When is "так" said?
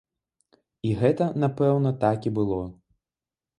2.07-2.19